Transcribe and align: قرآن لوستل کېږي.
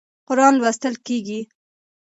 قرآن 0.27 0.53
لوستل 0.61 0.95
کېږي. 1.05 1.39